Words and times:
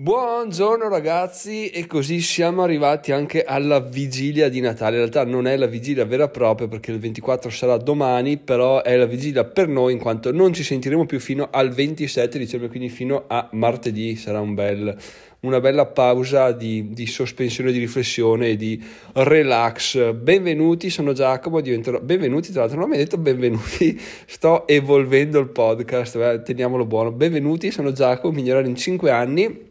Buongiorno 0.00 0.88
ragazzi 0.88 1.68
e 1.68 1.86
così 1.86 2.22
siamo 2.22 2.62
arrivati 2.62 3.12
anche 3.12 3.44
alla 3.44 3.80
vigilia 3.80 4.48
di 4.48 4.60
Natale. 4.60 4.92
In 4.92 5.00
realtà 5.00 5.26
non 5.26 5.46
è 5.46 5.58
la 5.58 5.66
vigilia 5.66 6.06
vera 6.06 6.24
e 6.24 6.30
propria 6.30 6.68
perché 6.68 6.90
il 6.90 6.98
24 6.98 7.50
sarà 7.50 7.76
domani, 7.76 8.38
però 8.38 8.82
è 8.82 8.96
la 8.96 9.04
vigilia 9.04 9.44
per 9.44 9.68
noi 9.68 9.92
in 9.92 9.98
quanto 9.98 10.32
non 10.32 10.54
ci 10.54 10.62
sentiremo 10.62 11.04
più 11.04 11.20
fino 11.20 11.48
al 11.50 11.68
27 11.68 12.38
dicembre, 12.38 12.70
quindi 12.70 12.88
fino 12.88 13.24
a 13.26 13.46
martedì 13.52 14.16
sarà 14.16 14.40
un 14.40 14.54
bel, 14.54 14.96
una 15.40 15.60
bella 15.60 15.84
pausa 15.84 16.52
di, 16.52 16.94
di, 16.94 17.06
sospensione, 17.06 17.70
di 17.70 17.78
riflessione 17.78 18.48
e 18.48 18.56
di 18.56 18.82
relax. 19.12 20.14
Benvenuti, 20.14 20.88
sono 20.88 21.12
Giacomo, 21.12 21.60
diventerò... 21.60 22.00
Benvenuti, 22.00 22.52
tra 22.52 22.62
l'altro 22.62 22.80
non 22.80 22.88
mi 22.88 22.94
hai 22.94 23.02
detto 23.02 23.18
benvenuti, 23.18 24.00
sto 24.24 24.66
evolvendo 24.66 25.38
il 25.38 25.50
podcast, 25.50 26.16
eh, 26.16 26.40
teniamolo 26.42 26.86
buono. 26.86 27.12
Benvenuti, 27.12 27.70
sono 27.70 27.92
Giacomo, 27.92 28.32
migliorare 28.32 28.66
in 28.66 28.76
5 28.76 29.10
anni 29.10 29.68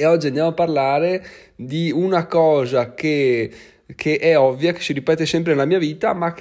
e 0.00 0.06
oggi 0.06 0.28
andiamo 0.28 0.48
a 0.48 0.54
parlare 0.54 1.22
di 1.54 1.92
una 1.94 2.24
cosa 2.24 2.94
che, 2.94 3.50
che, 3.94 4.16
è 4.16 4.38
ovvia, 4.38 4.72
che 4.72 4.80
si 4.80 4.94
ripete 4.94 5.26
sempre 5.26 5.52
nella 5.52 5.66
mia 5.66 5.76
vita, 5.76 6.14
ma 6.14 6.34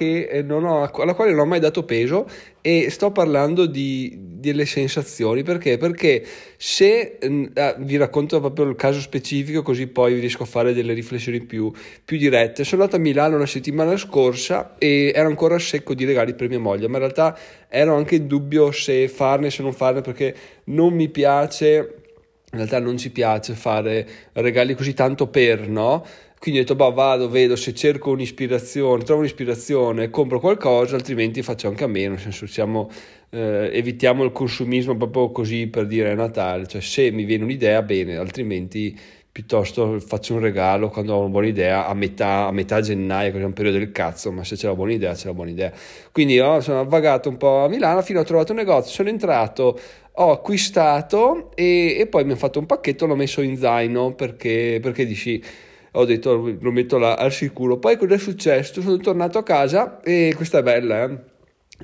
non 0.46 0.64
ho, 0.64 0.90
alla 0.90 1.14
quale 1.14 1.32
non 1.32 1.42
ho 1.42 1.46
mai 1.46 1.60
dato 1.60 1.84
peso 1.84 2.26
e 2.62 2.90
sto 2.90 3.12
parlando 3.12 3.66
di, 3.66 4.18
delle 4.18 4.66
sensazioni. 4.66 5.44
Perché? 5.44 5.78
Perché 5.78 6.24
se 6.56 7.18
eh, 7.20 7.76
vi 7.80 7.98
racconto 7.98 8.40
proprio 8.40 8.70
il 8.70 8.78
caso 8.78 9.02
specifico, 9.02 9.62
così 9.62 9.88
poi 9.88 10.18
riesco 10.22 10.44
a 10.44 10.46
fare 10.46 10.74
delle 10.74 10.94
riflessioni 10.94 11.42
più, 11.42 11.70
più 12.06 12.18
dirette. 12.18 12.64
Sono 12.64 12.84
andato 12.84 12.98
a 12.98 13.04
Milano 13.04 13.38
la 13.38 13.46
settimana 13.46 13.98
scorsa 13.98 14.76
e 14.78 15.12
ero 15.14 15.28
ancora 15.28 15.60
secco 15.60 15.94
di 15.94 16.06
regali 16.06 16.34
per 16.34 16.48
mia 16.48 16.60
moglie, 16.60 16.88
ma 16.88 16.94
in 16.94 17.04
realtà 17.04 17.38
ero 17.68 17.94
anche 17.94 18.16
in 18.16 18.28
dubbio 18.28 18.72
se 18.72 19.10
farne, 19.10 19.52
se 19.52 19.64
non 19.64 19.74
farne, 19.74 20.00
perché 20.00 20.34
non 20.64 20.94
mi 20.94 21.10
piace 21.10 21.99
in 22.52 22.58
realtà 22.58 22.80
non 22.80 22.98
ci 22.98 23.12
piace 23.12 23.54
fare 23.54 24.08
regali 24.34 24.74
così 24.74 24.94
tanto 24.94 25.28
per, 25.28 25.68
no? 25.68 26.04
Quindi 26.40 26.62
ho 26.62 26.64
detto, 26.64 26.76
bah, 26.76 26.90
vado, 26.90 27.30
vedo 27.30 27.58
se 27.58 27.74
cerco 27.74 28.12
un'ispirazione, 28.12 29.04
trovo 29.04 29.20
un'ispirazione, 29.20 30.10
compro 30.10 30.40
qualcosa, 30.40 30.96
altrimenti 30.96 31.44
faccio 31.44 31.68
anche 31.68 31.84
a 31.84 31.88
meno, 31.88 32.12
nel 32.12 32.22
senso 32.22 32.48
siamo, 32.48 32.90
eh, 33.32 33.70
evitiamo 33.74 34.24
il 34.24 34.32
consumismo 34.32 34.96
proprio 34.96 35.32
così 35.32 35.68
per 35.68 35.86
dire 35.86 36.16
Natale, 36.16 36.66
cioè 36.66 36.80
se 36.80 37.12
mi 37.12 37.26
viene 37.26 37.44
un'idea 37.44 37.82
bene, 37.82 38.16
altrimenti 38.16 38.98
piuttosto 39.32 40.00
faccio 40.00 40.34
un 40.34 40.40
regalo 40.40 40.90
quando 40.90 41.14
ho 41.14 41.20
una 41.20 41.30
buona 41.30 41.48
idea 41.48 41.88
a 41.88 41.94
metà, 41.94 42.48
a 42.48 42.52
metà 42.52 42.82
gennaio, 42.82 43.32
che 43.32 43.40
è 43.40 43.44
un 43.44 43.54
periodo 43.54 43.78
del 43.78 43.92
cazzo, 43.92 44.32
ma 44.32 44.44
se 44.44 44.56
c'è 44.56 44.68
la 44.68 44.76
buona 44.76 44.94
idea, 44.94 45.14
c'è 45.14 45.28
la 45.28 45.34
buona 45.34 45.52
idea. 45.52 45.72
Quindi 46.12 46.40
oh, 46.40 46.60
sono 46.62 46.86
vagato 46.86 47.30
un 47.30 47.38
po' 47.38 47.64
a 47.64 47.68
Milano 47.68 48.02
fino 48.02 48.20
a 48.20 48.24
trovato 48.24 48.54
un 48.54 48.58
negozio, 48.58 48.92
sono 48.92 49.10
entrato, 49.10 49.80
ho 50.22 50.32
acquistato 50.32 51.52
e, 51.56 51.96
e, 51.98 52.08
poi 52.08 52.26
mi 52.26 52.34
ha 52.34 52.36
fatto 52.36 52.60
un 52.60 52.66
pacchetto, 52.66 53.06
l'ho 53.06 53.16
messo 53.16 53.42
in 53.42 53.56
zaino 53.58 54.14
perché, 54.14 54.80
perché 54.82 55.06
dici, 55.06 55.42
ho 55.92 56.06
detto 56.06 56.58
lo 56.60 56.72
metto 56.72 56.98
là 56.98 57.16
al 57.16 57.32
sicuro. 57.32 57.78
Poi 57.78 57.98
cosa 57.98 58.16
è 58.16 58.18
successo? 58.18 58.82
Sono 58.82 58.98
tornato 58.98 59.38
a 59.38 59.44
casa 59.44 60.02
e 60.02 60.34
questa 60.36 60.60
è 60.60 60.64
bella, 60.64 61.04
eh? 61.04 61.18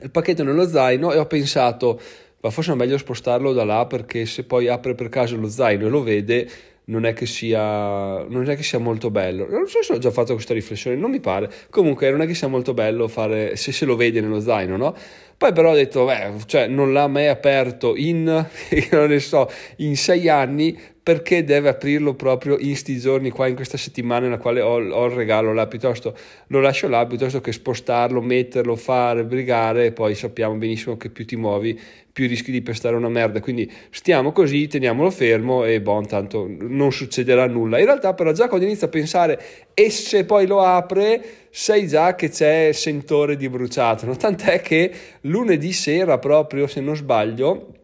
il 0.03 0.11
pacchetto 0.11 0.43
nello 0.43 0.67
zaino 0.67 1.13
e 1.13 1.17
ho 1.17 1.25
pensato, 1.25 1.99
ma 2.41 2.49
forse 2.49 2.73
è 2.73 2.75
meglio 2.75 2.97
spostarlo 2.97 3.53
da 3.53 3.63
là 3.63 3.85
perché 3.85 4.25
se 4.25 4.43
poi 4.43 4.67
apre 4.67 4.95
per 4.95 5.07
caso 5.07 5.37
lo 5.37 5.47
zaino 5.47 5.87
e 5.87 5.89
lo 5.89 6.03
vede 6.03 6.49
non 6.85 7.05
è 7.05 7.13
che 7.13 7.25
sia, 7.25 8.23
non 8.23 8.49
è 8.49 8.55
che 8.55 8.63
sia 8.63 8.79
molto 8.79 9.09
bello. 9.09 9.47
Non 9.49 9.67
so 9.67 9.81
se 9.81 9.93
ho 9.93 9.97
già 9.97 10.11
fatto 10.11 10.33
questa 10.33 10.53
riflessione, 10.53 10.95
non 10.95 11.11
mi 11.11 11.19
pare. 11.19 11.49
Comunque 11.69 12.11
non 12.11 12.21
è 12.21 12.27
che 12.27 12.33
sia 12.33 12.47
molto 12.47 12.73
bello 12.73 13.07
fare, 13.07 13.55
se 13.55 13.71
se 13.71 13.85
lo 13.85 13.95
vede 13.95 14.21
nello 14.21 14.39
zaino, 14.39 14.77
no? 14.77 14.95
Poi 15.37 15.51
però 15.51 15.71
ho 15.71 15.75
detto, 15.75 16.05
beh, 16.05 16.33
cioè 16.45 16.67
non 16.67 16.93
l'ha 16.93 17.07
mai 17.07 17.27
aperto 17.27 17.95
in, 17.95 18.23
non 18.91 19.07
ne 19.07 19.19
so, 19.19 19.49
in 19.77 19.97
sei 19.97 20.29
anni, 20.29 20.77
perché 21.05 21.43
deve 21.43 21.69
aprirlo 21.69 22.15
proprio 22.15 22.57
in 22.57 22.75
sti 22.75 22.97
giorni 22.97 23.29
qua, 23.29 23.45
in 23.45 23.53
questa 23.53 23.77
settimana 23.77 24.21
nella 24.21 24.39
quale 24.39 24.59
ho, 24.59 24.81
ho 24.89 25.05
il 25.05 25.11
regalo 25.11 25.53
là, 25.53 25.67
piuttosto 25.67 26.17
lo 26.47 26.59
lascio 26.59 26.87
là, 26.87 27.05
piuttosto 27.05 27.41
che 27.41 27.51
spostarlo, 27.51 28.21
metterlo, 28.21 28.75
fare, 28.75 29.23
brigare, 29.23 29.85
e 29.85 29.91
poi 29.91 30.15
sappiamo 30.15 30.55
benissimo 30.55 30.97
che 30.97 31.11
più 31.11 31.23
ti 31.27 31.35
muovi, 31.35 31.79
più 32.11 32.27
rischi 32.27 32.49
di 32.49 32.63
pestare 32.63 32.95
una 32.95 33.07
merda, 33.07 33.39
quindi 33.39 33.71
stiamo 33.91 34.31
così, 34.31 34.65
teniamolo 34.65 35.11
fermo 35.11 35.63
e 35.63 35.79
bon, 35.79 36.07
tanto 36.07 36.47
non 36.49 36.91
succederà 36.91 37.45
nulla. 37.45 37.77
In 37.77 37.85
realtà 37.85 38.15
però 38.15 38.31
già 38.31 38.47
quando 38.47 38.65
inizia 38.65 38.87
a 38.87 38.89
pensare 38.89 39.39
e 39.75 39.91
se 39.91 40.25
poi 40.25 40.47
lo 40.47 40.61
apre, 40.61 41.23
sai 41.51 41.87
già 41.87 42.15
che 42.15 42.31
c'è 42.31 42.71
sentore 42.71 43.37
di 43.37 43.47
bruciato, 43.47 44.07
no? 44.07 44.15
tant'è 44.15 44.59
che 44.59 44.91
lunedì 45.21 45.71
sera 45.71 46.17
proprio, 46.17 46.65
se 46.65 46.81
non 46.81 46.95
sbaglio, 46.95 47.74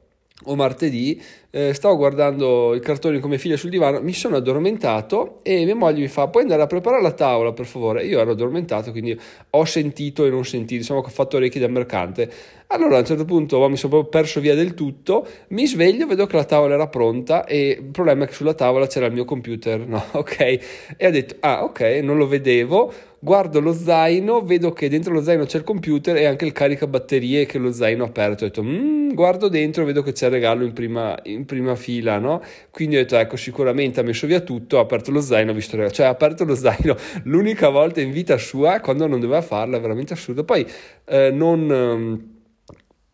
o 0.45 0.55
martedì, 0.55 1.21
eh, 1.51 1.73
stavo 1.73 1.97
guardando 1.97 2.73
i 2.73 2.79
cartoni 2.79 3.19
con 3.19 3.29
mia 3.29 3.37
figlia 3.37 3.57
sul 3.57 3.69
divano, 3.69 4.01
mi 4.01 4.13
sono 4.13 4.37
addormentato 4.37 5.39
e 5.43 5.65
mia 5.65 5.75
moglie 5.75 6.01
mi 6.01 6.07
fa 6.07 6.27
puoi 6.27 6.43
andare 6.43 6.61
a 6.61 6.67
preparare 6.67 7.01
la 7.01 7.11
tavola 7.11 7.51
per 7.51 7.65
favore? 7.65 8.05
Io 8.05 8.19
ero 8.19 8.31
addormentato 8.31 8.91
quindi 8.91 9.19
ho 9.49 9.65
sentito 9.65 10.25
e 10.25 10.29
non 10.29 10.45
sentito, 10.45 10.79
diciamo 10.79 11.01
che 11.01 11.07
ho 11.07 11.11
fatto 11.11 11.37
orecchie 11.37 11.59
da 11.59 11.67
mercante. 11.67 12.31
Allora 12.67 12.95
a 12.95 12.99
un 12.99 13.05
certo 13.05 13.25
punto 13.25 13.57
oh, 13.57 13.67
mi 13.67 13.75
sono 13.75 13.91
proprio 13.91 14.09
perso 14.09 14.39
via 14.39 14.55
del 14.55 14.73
tutto, 14.73 15.27
mi 15.49 15.67
sveglio, 15.67 16.07
vedo 16.07 16.25
che 16.25 16.37
la 16.37 16.45
tavola 16.45 16.75
era 16.75 16.87
pronta 16.87 17.45
e 17.45 17.77
il 17.81 17.91
problema 17.91 18.23
è 18.23 18.27
che 18.27 18.33
sulla 18.33 18.53
tavola 18.53 18.87
c'era 18.87 19.07
il 19.07 19.13
mio 19.13 19.25
computer, 19.25 19.85
no? 19.85 20.01
Ok? 20.13 20.39
E 20.39 21.07
ho 21.07 21.11
detto 21.11 21.35
ah 21.41 21.63
ok, 21.63 21.81
non 22.01 22.17
lo 22.17 22.27
vedevo 22.27 22.93
guardo 23.23 23.59
lo 23.59 23.71
zaino, 23.71 24.41
vedo 24.41 24.71
che 24.71 24.89
dentro 24.89 25.13
lo 25.13 25.21
zaino 25.21 25.45
c'è 25.45 25.59
il 25.59 25.63
computer 25.63 26.15
e 26.15 26.25
anche 26.25 26.45
il 26.45 26.51
caricabatterie 26.51 27.45
che 27.45 27.59
lo 27.59 27.71
zaino 27.71 28.03
ha 28.03 28.07
aperto. 28.07 28.43
Ho 28.43 28.47
detto, 28.47 28.63
mm, 28.63 29.13
guardo 29.13 29.47
dentro, 29.47 29.85
vedo 29.85 30.01
che 30.01 30.11
c'è 30.11 30.25
il 30.25 30.31
regalo 30.31 30.65
in 30.65 30.73
prima, 30.73 31.17
in 31.23 31.45
prima 31.45 31.75
fila, 31.75 32.17
no? 32.17 32.41
Quindi 32.71 32.95
ho 32.95 32.99
detto, 32.99 33.17
ecco, 33.17 33.37
sicuramente 33.37 33.99
ha 33.99 34.03
messo 34.03 34.25
via 34.25 34.39
tutto, 34.41 34.79
ha 34.79 34.81
aperto 34.81 35.11
lo 35.11 35.21
zaino, 35.21 35.51
ha 35.51 35.53
visto 35.53 35.75
il 35.75 35.81
regalo. 35.81 35.95
Cioè, 35.95 36.07
ha 36.07 36.09
aperto 36.09 36.43
lo 36.45 36.55
zaino 36.55 36.95
l'unica 37.25 37.69
volta 37.69 38.01
in 38.01 38.11
vita 38.11 38.37
sua 38.37 38.79
quando 38.79 39.05
non 39.05 39.19
doveva 39.19 39.41
farlo, 39.41 39.77
è 39.77 39.79
veramente 39.79 40.13
assurdo. 40.13 40.43
Poi 40.43 40.65
eh, 41.05 41.29
non... 41.31 42.30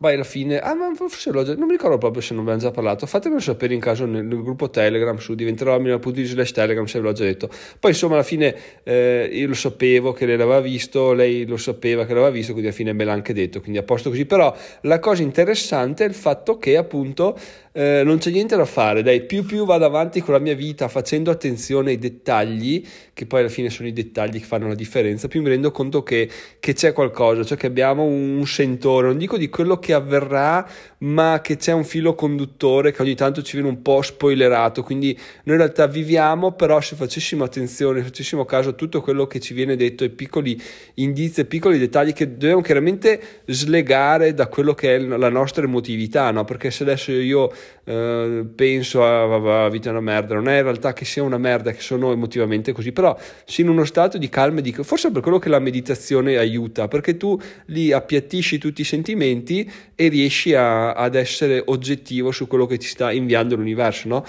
Poi 0.00 0.14
alla 0.14 0.22
fine, 0.22 0.60
ah, 0.60 0.74
ma 0.74 0.92
forse 0.94 1.32
l'ho 1.32 1.42
già, 1.42 1.56
non 1.56 1.66
mi 1.66 1.72
ricordo 1.72 1.98
proprio 1.98 2.22
se 2.22 2.32
non 2.32 2.42
abbiamo 2.42 2.60
già 2.60 2.70
parlato. 2.70 3.04
Fatemelo 3.04 3.40
sapere 3.40 3.74
in 3.74 3.80
caso 3.80 4.04
nel, 4.04 4.24
nel 4.24 4.42
gruppo 4.44 4.70
Telegram 4.70 5.16
su 5.16 5.34
diventerò 5.34 5.74
a 5.74 5.98
slash 6.00 6.52
Telegram 6.52 6.84
se 6.84 7.00
ve 7.00 7.04
l'ho 7.04 7.12
già 7.12 7.24
detto. 7.24 7.50
Poi 7.80 7.90
insomma, 7.90 8.14
alla 8.14 8.22
fine 8.22 8.54
eh, 8.84 9.28
io 9.32 9.48
lo 9.48 9.54
sapevo 9.54 10.12
che 10.12 10.24
lei 10.24 10.36
l'aveva 10.36 10.60
visto, 10.60 11.12
lei 11.14 11.44
lo 11.46 11.56
sapeva 11.56 12.06
che 12.06 12.14
l'aveva 12.14 12.30
visto, 12.30 12.52
quindi 12.52 12.68
alla 12.68 12.76
fine 12.76 12.92
me 12.92 13.02
l'ha 13.02 13.12
anche 13.12 13.32
detto, 13.32 13.60
quindi 13.60 13.78
a 13.78 13.82
posto 13.82 14.10
così. 14.10 14.24
Però 14.24 14.56
la 14.82 15.00
cosa 15.00 15.22
interessante 15.22 16.04
è 16.04 16.06
il 16.06 16.14
fatto 16.14 16.58
che 16.58 16.76
appunto 16.76 17.36
eh, 17.72 18.02
non 18.04 18.18
c'è 18.18 18.30
niente 18.30 18.56
da 18.56 18.64
fare, 18.64 19.02
dai, 19.02 19.22
più 19.22 19.44
più 19.44 19.64
vado 19.64 19.84
avanti 19.84 20.20
con 20.20 20.34
la 20.34 20.40
mia 20.40 20.54
vita 20.54 20.86
facendo 20.86 21.32
attenzione 21.32 21.90
ai 21.90 21.98
dettagli, 21.98 22.86
che 23.18 23.26
poi 23.26 23.40
alla 23.40 23.48
fine 23.48 23.68
sono 23.68 23.88
i 23.88 23.92
dettagli 23.92 24.38
che 24.38 24.44
fanno 24.44 24.68
la 24.68 24.76
differenza, 24.76 25.26
più 25.26 25.42
mi 25.42 25.48
rendo 25.48 25.72
conto 25.72 26.04
che, 26.04 26.30
che 26.60 26.72
c'è 26.72 26.92
qualcosa, 26.92 27.42
cioè 27.42 27.58
che 27.58 27.66
abbiamo 27.66 28.04
un 28.04 28.46
sentore, 28.46 29.08
non 29.08 29.18
dico 29.18 29.36
di 29.36 29.48
quello 29.48 29.80
che 29.80 29.92
avverrà, 29.92 30.64
ma 30.98 31.40
che 31.42 31.56
c'è 31.56 31.72
un 31.72 31.82
filo 31.82 32.14
conduttore 32.14 32.92
che 32.92 33.02
ogni 33.02 33.16
tanto 33.16 33.42
ci 33.42 33.56
viene 33.56 33.68
un 33.70 33.82
po' 33.82 34.02
spoilerato, 34.02 34.84
quindi 34.84 35.14
noi 35.42 35.56
in 35.56 35.62
realtà 35.62 35.88
viviamo, 35.88 36.52
però 36.52 36.80
se 36.80 36.94
facessimo 36.94 37.42
attenzione, 37.42 37.98
se 37.98 38.04
facessimo 38.04 38.44
caso 38.44 38.68
a 38.68 38.72
tutto 38.74 39.00
quello 39.00 39.26
che 39.26 39.40
ci 39.40 39.52
viene 39.52 39.74
detto, 39.74 40.04
ai 40.04 40.10
piccoli 40.10 40.60
indizi, 40.94 41.40
ai 41.40 41.46
piccoli 41.46 41.76
dettagli 41.76 42.12
che 42.12 42.36
dobbiamo 42.36 42.60
chiaramente 42.60 43.42
slegare 43.46 44.32
da 44.32 44.46
quello 44.46 44.74
che 44.74 44.94
è 44.94 44.98
la 45.00 45.28
nostra 45.28 45.64
emotività, 45.64 46.30
no? 46.30 46.44
perché 46.44 46.70
se 46.70 46.84
adesso 46.84 47.10
io 47.10 47.50
eh, 47.82 48.44
penso 48.54 49.04
a 49.04 49.26
la 49.38 49.68
vita 49.68 49.88
è 49.88 49.90
una 49.90 50.00
merda, 50.00 50.34
non 50.34 50.48
è 50.48 50.58
in 50.58 50.62
realtà 50.62 50.92
che 50.92 51.04
sia 51.04 51.24
una 51.24 51.38
merda, 51.38 51.72
che 51.72 51.80
sono 51.80 52.12
emotivamente 52.12 52.70
così, 52.70 52.92
però 52.92 53.07
sei 53.44 53.64
in 53.64 53.70
uno 53.70 53.84
stato 53.84 54.18
di 54.18 54.28
calma 54.28 54.58
e 54.58 54.62
di... 54.62 54.72
forse 54.72 55.10
per 55.10 55.22
quello 55.22 55.38
che 55.38 55.48
la 55.48 55.58
meditazione 55.58 56.36
aiuta, 56.36 56.88
perché 56.88 57.16
tu 57.16 57.38
lì 57.66 57.92
appiattisci 57.92 58.58
tutti 58.58 58.80
i 58.80 58.84
sentimenti 58.84 59.70
e 59.94 60.08
riesci 60.08 60.54
a, 60.54 60.92
ad 60.92 61.14
essere 61.14 61.62
oggettivo 61.66 62.30
su 62.32 62.46
quello 62.46 62.66
che 62.66 62.76
ti 62.78 62.86
sta 62.86 63.12
inviando 63.12 63.56
l'universo, 63.56 64.08
no? 64.08 64.24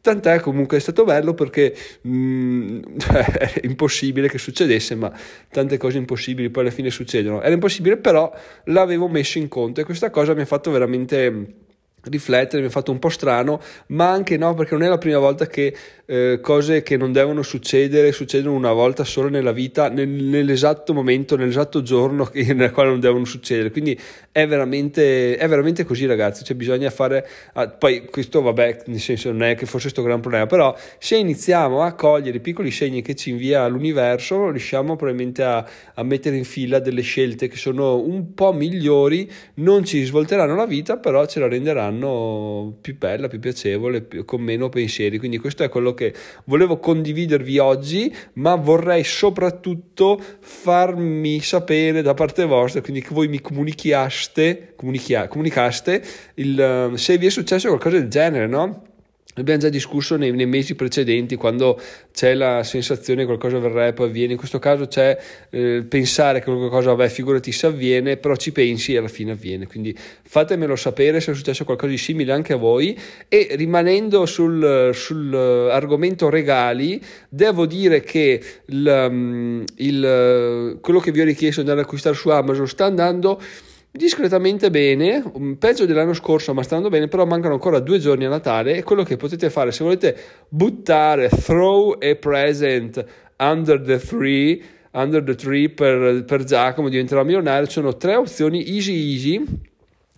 Tant'è 0.00 0.40
comunque 0.40 0.76
è 0.76 0.80
stato 0.80 1.04
bello 1.04 1.34
perché 1.34 1.74
mh, 2.02 2.10
mm, 2.10 2.82
è 3.38 3.60
impossibile 3.62 4.28
che 4.28 4.38
succedesse, 4.38 4.94
ma 4.94 5.12
tante 5.50 5.76
cose 5.78 5.98
impossibili 5.98 6.50
poi 6.50 6.64
alla 6.64 6.72
fine 6.72 6.90
succedono. 6.90 7.40
Era 7.42 7.54
impossibile, 7.54 7.96
però 7.96 8.32
l'avevo 8.64 9.08
messo 9.08 9.38
in 9.38 9.48
conto 9.48 9.80
e 9.80 9.84
questa 9.84 10.10
cosa 10.10 10.34
mi 10.34 10.42
ha 10.42 10.46
fatto 10.46 10.70
veramente 10.70 11.62
riflettere, 12.04 12.62
mi 12.62 12.68
ha 12.68 12.70
fatto 12.70 12.90
un 12.90 12.98
po' 12.98 13.08
strano, 13.08 13.60
ma 13.88 14.10
anche 14.10 14.36
no, 14.36 14.54
perché 14.54 14.74
non 14.74 14.82
è 14.84 14.88
la 14.88 14.98
prima 14.98 15.18
volta 15.18 15.46
che 15.46 15.74
eh, 16.06 16.38
cose 16.42 16.82
che 16.82 16.96
non 16.98 17.12
devono 17.12 17.42
succedere 17.42 18.12
succedono 18.12 18.54
una 18.54 18.72
volta 18.72 19.04
solo 19.04 19.28
nella 19.28 19.52
vita, 19.52 19.88
nel, 19.88 20.08
nell'esatto 20.08 20.92
momento, 20.92 21.36
nell'esatto 21.36 21.82
giorno 21.82 22.30
nel 22.34 22.70
quale 22.72 22.90
non 22.90 23.00
devono 23.00 23.24
succedere. 23.24 23.70
Quindi 23.70 23.98
è 24.30 24.46
veramente, 24.46 25.36
è 25.36 25.48
veramente 25.48 25.84
così, 25.84 26.06
ragazzi. 26.06 26.44
Cioè, 26.44 26.56
bisogna 26.56 26.90
fare. 26.90 27.26
Ah, 27.54 27.68
poi, 27.68 28.04
questo, 28.04 28.42
vabbè, 28.42 28.82
nel 28.86 29.00
senso, 29.00 29.30
non 29.30 29.44
è 29.44 29.54
che 29.54 29.66
fosse 29.66 29.84
questo 29.84 30.02
gran 30.02 30.20
problema, 30.20 30.46
però 30.46 30.76
se 30.98 31.16
iniziamo 31.16 31.82
a 31.82 31.92
cogliere 31.92 32.36
i 32.36 32.40
piccoli 32.40 32.70
segni 32.70 33.02
che 33.02 33.14
ci 33.14 33.30
invia 33.30 33.66
l'universo, 33.66 34.50
riusciamo 34.50 34.96
probabilmente 34.96 35.42
a, 35.42 35.66
a 35.94 36.02
mettere 36.02 36.36
in 36.36 36.44
fila 36.44 36.78
delle 36.78 37.02
scelte 37.02 37.48
che 37.48 37.56
sono 37.56 37.96
un 37.96 38.34
po' 38.34 38.52
migliori, 38.52 39.30
non 39.54 39.84
ci 39.84 40.02
svolteranno 40.04 40.54
la 40.54 40.66
vita, 40.66 40.98
però 40.98 41.24
ce 41.26 41.40
la 41.40 41.48
renderanno 41.48 41.93
anno 41.94 42.76
più 42.80 42.96
bella, 42.98 43.28
più 43.28 43.40
piacevole, 43.40 44.02
più, 44.02 44.24
con 44.24 44.40
meno 44.40 44.68
pensieri. 44.68 45.18
Quindi 45.18 45.38
questo 45.38 45.62
è 45.62 45.68
quello 45.68 45.94
che 45.94 46.14
volevo 46.44 46.78
condividervi 46.78 47.58
oggi, 47.58 48.14
ma 48.34 48.54
vorrei 48.56 49.04
soprattutto 49.04 50.20
farmi 50.40 51.40
sapere 51.40 52.02
da 52.02 52.14
parte 52.14 52.44
vostra, 52.44 52.80
quindi 52.80 53.00
che 53.00 53.12
voi 53.12 53.28
mi 53.28 53.40
comunichiaste, 53.40 54.74
comunichia, 54.76 55.28
comunicaste 55.28 56.02
il, 56.34 56.92
se 56.94 57.18
vi 57.18 57.26
è 57.26 57.30
successo 57.30 57.68
qualcosa 57.68 57.98
del 57.98 58.08
genere, 58.08 58.46
no? 58.46 58.92
Abbiamo 59.36 59.60
già 59.60 59.68
discusso 59.68 60.16
nei, 60.16 60.30
nei, 60.30 60.46
mesi 60.46 60.76
precedenti 60.76 61.34
quando 61.34 61.80
c'è 62.12 62.34
la 62.34 62.62
sensazione 62.62 63.22
che 63.22 63.26
qualcosa 63.26 63.58
verrà 63.58 63.88
e 63.88 63.92
poi 63.92 64.06
avviene, 64.06 64.32
in 64.32 64.38
questo 64.38 64.60
caso 64.60 64.86
c'è 64.86 65.18
eh, 65.50 65.84
pensare 65.88 66.38
che 66.38 66.44
qualcosa, 66.44 66.94
vabbè, 66.94 67.08
figurati 67.08 67.50
se 67.50 67.66
avviene, 67.66 68.16
però 68.16 68.36
ci 68.36 68.52
pensi 68.52 68.94
e 68.94 68.98
alla 68.98 69.08
fine 69.08 69.32
avviene. 69.32 69.66
Quindi 69.66 69.96
fatemelo 70.22 70.76
sapere 70.76 71.20
se 71.20 71.32
è 71.32 71.34
successo 71.34 71.64
qualcosa 71.64 71.90
di 71.90 71.98
simile 71.98 72.32
anche 72.32 72.52
a 72.52 72.56
voi. 72.56 72.96
E 73.26 73.48
rimanendo 73.52 74.24
sul, 74.24 74.90
sul 74.94 75.34
argomento 75.34 76.28
regali, 76.28 77.02
devo 77.28 77.66
dire 77.66 78.02
che 78.02 78.40
il, 78.66 79.08
mm, 79.10 79.62
il, 79.78 80.78
quello 80.80 81.00
che 81.00 81.10
vi 81.10 81.20
ho 81.20 81.24
richiesto 81.24 81.60
di 81.60 81.68
andare 81.68 81.80
ad 81.80 81.86
acquistare 81.86 82.14
su 82.14 82.28
Amazon 82.28 82.68
sta 82.68 82.84
andando 82.84 83.40
discretamente 83.96 84.70
bene, 84.70 85.22
peggio 85.56 85.86
dell'anno 85.86 86.14
scorso, 86.14 86.52
ma 86.52 86.64
sta 86.64 86.74
andando 86.74 86.96
bene, 86.96 87.06
però 87.06 87.24
mancano 87.26 87.54
ancora 87.54 87.78
due 87.78 88.00
giorni 88.00 88.24
a 88.24 88.28
Natale 88.28 88.74
e 88.74 88.82
quello 88.82 89.04
che 89.04 89.16
potete 89.16 89.50
fare 89.50 89.70
se 89.70 89.84
volete 89.84 90.16
buttare 90.48 91.28
throw 91.28 91.96
a 92.00 92.14
present 92.16 93.04
under 93.38 93.80
the 93.80 93.98
tree, 93.98 94.60
under 94.90 95.22
the 95.22 95.36
tree 95.36 95.70
per, 95.70 96.24
per 96.24 96.42
Giacomo 96.42 96.88
diventerà 96.88 97.22
milionario, 97.22 97.66
ci 97.66 97.74
sono 97.74 97.96
tre 97.96 98.16
opzioni 98.16 98.66
easy 98.66 99.12
easy 99.12 99.44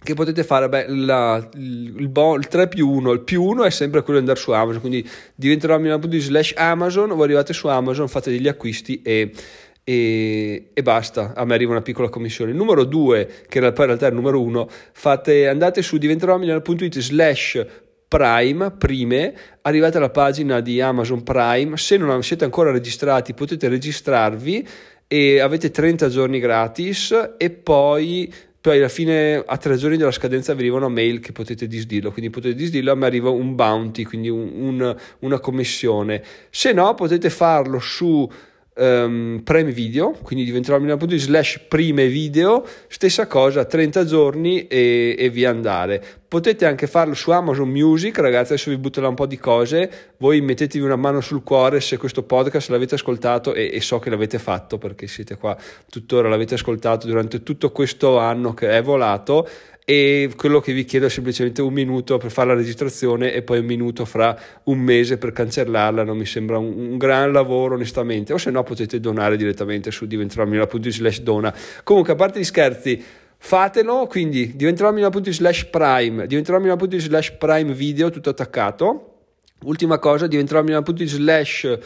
che 0.03 0.15
potete 0.15 0.43
fare, 0.43 0.69
beh, 0.71 0.87
la, 0.89 1.47
il, 1.55 1.95
il, 1.99 2.13
il, 2.15 2.49
3 2.49 2.69
più 2.69 2.89
1, 2.89 3.11
il 3.11 3.21
più 3.21 3.43
1 3.43 3.65
è 3.65 3.71
sempre 3.71 4.01
quello 4.03 4.21
di 4.21 4.27
andare 4.27 4.39
su 4.39 4.53
Amazon, 4.53 4.81
quindi 4.81 5.07
diventerà 5.35 5.77
milionario 5.77 6.21
slash 6.21 6.55
Amazon, 6.57 7.09
voi 7.09 7.25
arrivate 7.25 7.53
su 7.53 7.67
Amazon, 7.67 8.09
fate 8.09 8.31
degli 8.31 8.47
acquisti 8.47 9.03
e 9.03 9.33
e, 9.89 10.71
e, 10.75 10.83
basta, 10.83 11.33
a 11.37 11.45
me 11.45 11.55
arriva 11.55 11.71
una 11.71 11.81
piccola 11.81 12.09
commissione. 12.09 12.53
Numero 12.53 12.83
2, 12.83 13.45
che 13.49 13.59
in 13.59 13.73
realtà 13.73 14.07
è 14.07 14.09
il 14.09 14.17
numero 14.17 14.43
1, 14.43 14.69
fate, 14.91 15.47
andate 15.47 15.81
su 15.81 15.97
diventeròmilionario.it 15.97 16.99
slash 16.99 17.67
Prime, 18.09 18.71
prime, 18.73 19.35
arrivate 19.63 19.99
alla 19.99 20.11
pagina 20.11 20.61
di 20.61 20.81
Amazon 20.81 21.23
Prime, 21.23 21.77
se 21.77 21.97
non 21.97 22.23
siete 22.23 22.45
ancora 22.45 22.71
registrati 22.71 23.35
potete 23.35 23.69
registrarvi 23.69 24.67
e 25.07 25.41
avete 25.41 25.71
30 25.71 26.09
giorni 26.09 26.39
gratis 26.39 27.35
e 27.37 27.51
poi 27.51 28.33
poi 28.61 28.79
alla 28.79 28.89
fine 28.89 29.43
a 29.45 29.57
tre 29.57 29.77
giorni 29.77 29.97
della 29.97 30.11
scadenza 30.11 30.53
vi 30.55 30.63
arriva 30.63 30.77
una 30.77 30.89
mail 30.89 31.21
che 31.21 31.31
potete 31.31 31.69
disdirlo, 31.69 32.11
quindi 32.11 32.31
potete 32.31 32.57
disdirlo, 32.57 32.91
a 32.91 32.97
me 32.97 33.07
arriva 33.07 33.31
un 33.31 33.55
bounty, 33.55 34.03
quindi 34.03 34.29
un, 34.29 34.51
un, 34.55 34.97
una 35.21 35.39
commissione. 35.39 36.23
Se 36.51 36.73
no 36.73 36.95
potete 36.95 37.31
farlo 37.31 37.79
su 37.79 38.29
um, 38.77 39.41
Prime 39.43 39.71
Video, 39.71 40.13
quindi 40.23 40.45
diventerò 40.45 40.79
milano.it 40.79 41.17
slash 41.17 41.61
prime 41.69 42.09
video, 42.09 42.65
stessa 42.89 43.27
cosa, 43.27 43.65
30 43.65 44.05
giorni 44.05 44.67
e, 44.67 45.15
e, 45.19 45.31
via 45.31 45.51
andare. 45.51 46.03
Potete 46.29 46.67
anche 46.67 46.87
farlo 46.87 47.15
su 47.15 47.31
Amazon 47.31 47.69
Music, 47.69 48.19
ragazzi, 48.19 48.53
adesso 48.53 48.71
vi 48.71 48.77
butto 48.77 49.01
là 49.01 49.09
un 49.09 49.15
po' 49.15 49.27
di 49.27 49.39
cose, 49.39 49.91
voi 50.19 50.41
mettetevi 50.41 50.85
una 50.85 50.97
mano 50.97 51.21
sul 51.21 51.43
cuore 51.43 51.81
se 51.81 51.97
questo 51.97 52.25
podcast 52.25 52.71
l'avete 52.71 52.97
ascoltato 52.97 53.55
e, 53.55 53.71
e 53.73 53.81
so 53.81 53.99
che 53.99 54.11
l'avete 54.11 54.39
fatto 54.39 54.79
perché 54.79 55.07
siete 55.07 55.37
qua 55.37 55.57
tuttora, 55.89 56.29
l'avete 56.29 56.55
ascoltato 56.55 57.07
durante 57.07 57.43
tutto 57.43 57.71
questo 57.71 58.19
anno 58.19 58.55
che 58.55 58.71
è 58.71 58.83
volato 58.83 59.49
e 59.89 60.33
quello 60.35 60.59
che 60.59 60.73
vi 60.73 60.85
chiedo 60.85 61.07
è 61.07 61.09
semplicemente 61.09 61.63
un 61.63 61.73
minuto 61.73 62.19
per 62.19 62.33
fare 62.33 62.49
la 62.49 62.55
registrazione 62.55 63.33
e 63.33 63.43
poi 63.43 63.61
un 63.61 63.67
minuto 63.67 64.05
fra 64.05 64.37
un 64.65 64.81
mese 64.81 65.17
per 65.17 65.31
cancellarla, 65.31 66.03
non 66.03 66.19
mi 66.19 66.27
sembra 66.27 66.59
un, 66.59 66.77
un 66.77 66.99
gran 66.99 67.31
lavoro 67.31 67.77
onestamente, 67.77 68.33
o 68.33 68.37
se 68.37 68.51
no 68.51 68.65
potete 68.65 68.99
donare 68.99 69.37
direttamente 69.37 69.93
su 69.93 70.07
diventeromila.it 70.07 70.89
slash 70.89 71.21
dona. 71.21 71.55
Comunque 71.85 72.15
a 72.15 72.17
parte 72.17 72.41
gli 72.41 72.45
scherzi, 72.45 73.01
fatelo, 73.39 74.09
quindi 74.09 74.57
diventeromila.it 74.57 75.31
slash 75.31 75.67
prime, 75.67 76.27
diventeromila.it 76.27 76.97
slash 76.97 77.37
prime 77.39 77.73
video 77.73 78.11
tutto 78.11 78.31
attaccato. 78.31 79.19
Ultima 79.63 80.01
cosa, 80.01 80.27
diventeromila.it 80.27 81.05
slash 81.05 81.79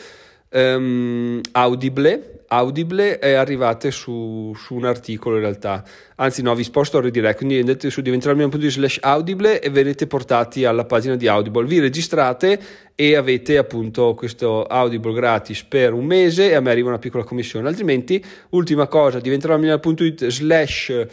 um, 0.50 1.40
audible 1.52 2.40
Audible 2.52 3.20
è 3.20 3.34
arrivate 3.34 3.92
su, 3.92 4.52
su, 4.56 4.74
un 4.74 4.84
articolo 4.84 5.36
in 5.36 5.42
realtà, 5.42 5.84
anzi 6.16 6.42
no 6.42 6.52
vi 6.56 6.64
sposto 6.64 6.98
a 6.98 7.00
redirect, 7.00 7.36
quindi 7.36 7.60
andate 7.60 7.90
su 7.90 8.00
diventeralmeno.it 8.00 8.66
slash 8.66 8.98
audible 9.02 9.60
e 9.60 9.70
venite 9.70 10.08
portati 10.08 10.64
alla 10.64 10.84
pagina 10.84 11.14
di 11.14 11.28
Audible, 11.28 11.64
vi 11.68 11.78
registrate 11.78 12.60
e 12.96 13.14
avete 13.14 13.56
appunto 13.56 14.14
questo 14.14 14.64
Audible 14.64 15.12
gratis 15.12 15.62
per 15.62 15.92
un 15.92 16.04
mese 16.04 16.50
e 16.50 16.54
a 16.54 16.60
me 16.60 16.72
arriva 16.72 16.88
una 16.88 16.98
piccola 16.98 17.22
commissione, 17.22 17.68
altrimenti 17.68 18.22
ultima 18.48 18.88
cosa 18.88 19.20
diventeralmeno.it 19.20 20.26
slash 20.26 21.06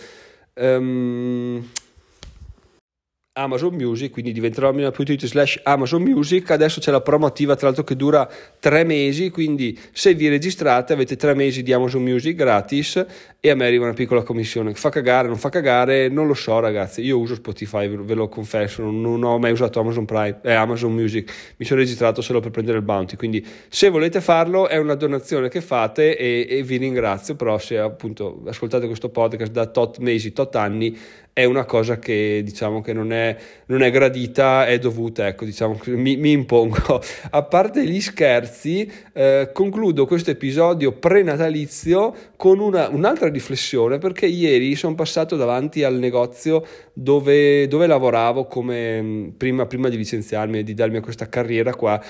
um, 0.56 1.64
Amazon 3.38 3.76
Music, 3.76 4.12
quindi 4.12 4.32
diventerò 4.32 4.72
milano.it 4.72 5.26
slash 5.26 5.60
Amazon 5.64 6.02
Music, 6.02 6.50
adesso 6.50 6.80
c'è 6.80 6.90
la 6.90 7.02
promo 7.02 7.28
attiva 7.28 7.56
tra 7.56 7.68
l'altro 7.68 7.84
che 7.84 7.96
dura 7.96 8.28
tre 8.60 8.84
mesi, 8.84 9.30
quindi 9.30 9.78
se 9.92 10.16
vi 10.16 10.28
registrate 10.28 10.94
avete 10.94 11.16
tre 11.16 11.36
mesi 11.36 11.62
di 11.62 11.72
Amazon 11.72 12.02
Music 12.02 12.36
gratis 12.36 13.06
e 13.40 13.50
a 13.52 13.56
me 13.56 13.68
arriva 13.68 13.86
una 13.86 13.94
piccola 13.94 14.24
commissione, 14.24 14.74
fa 14.74 14.90
cagare, 14.90 15.28
non 15.28 15.38
fa 15.38 15.50
cagare, 15.50 16.10
non 16.10 16.26
lo 16.26 16.34
so 16.34 16.60
ragazzi, 16.60 17.02
io 17.02 17.20
uso 17.20 17.36
Spotify, 17.36 17.88
ve 17.88 18.14
lo 18.16 18.28
confesso, 18.28 18.82
non 18.82 19.24
ho 19.24 19.38
mai 19.38 19.52
usato 19.52 19.80
Amazon 19.80 20.06
Prime, 20.06 20.40
eh, 20.42 20.54
Amazon 20.54 20.92
Music, 20.92 21.32
mi 21.58 21.66
sono 21.66 21.80
registrato 21.80 22.22
solo 22.22 22.40
per 22.40 22.50
prendere 22.50 22.80
il 22.80 22.84
bounty, 22.84 23.16
quindi 23.16 23.46
se 23.70 23.90
volete 23.90 24.20
farlo 24.20 24.68
è 24.68 24.78
una 24.78 24.96
donazione 24.96 25.48
che 25.48 25.62
fate 25.62 26.18
e, 26.18 26.48
e 26.50 26.64
vi 26.64 26.78
ringrazio, 26.78 27.36
però 27.36 27.60
se 27.60 27.78
appunto 27.78 28.42
ascoltate 28.48 28.88
questo 28.88 29.10
podcast 29.10 29.52
da 29.52 29.68
tot 29.68 30.00
mesi, 30.00 30.34
tot 30.34 30.56
anni, 30.56 30.98
è 31.38 31.44
una 31.44 31.66
cosa 31.66 32.00
che 32.00 32.42
diciamo 32.44 32.82
che 32.82 32.94
non 32.94 33.14
è, 33.14 33.38
non 33.68 33.84
è 33.84 33.92
gradita, 33.92 34.66
è 34.66 34.80
dovuta, 34.80 35.28
ecco, 35.28 35.46
diciamo, 35.46 35.80
mi, 35.86 36.18
mi 36.18 36.32
impongo. 36.32 37.00
A 37.30 37.44
parte 37.44 37.86
gli 37.86 38.02
scherzi, 38.02 38.92
eh, 39.14 39.52
concludo 39.54 40.08
questo 40.08 40.32
episodio 40.32 40.94
prenatalizio 40.94 42.16
con 42.36 42.58
una, 42.58 42.90
un'altra 42.90 43.30
riflessione, 43.30 44.00
perché 44.00 44.26
ieri 44.26 44.74
sono 44.74 44.96
passato 44.96 45.36
davanti 45.36 45.84
al 45.84 46.00
negozio 46.00 46.66
dove, 46.92 47.68
dove 47.68 47.86
lavoravo 47.86 48.46
come 48.46 49.32
prima, 49.38 49.68
prima 49.68 49.90
di 49.90 49.98
licenziarmi 49.98 50.58
e 50.58 50.64
di 50.64 50.74
darmi 50.74 50.98
a 50.98 51.02
questa 51.02 51.30
carriera 51.30 51.76
qua 51.76 52.04